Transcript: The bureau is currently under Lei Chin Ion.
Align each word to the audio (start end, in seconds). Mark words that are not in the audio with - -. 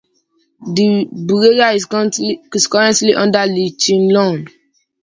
The 0.65 1.07
bureau 1.13 1.75
is 1.75 1.85
currently 1.85 3.13
under 3.13 3.45
Lei 3.45 3.69
Chin 3.77 4.09
Ion. 4.09 4.47